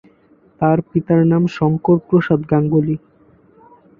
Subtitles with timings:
[0.61, 2.95] তার পিতার নাম শংকর প্রসাদ গাঙ্গুলি।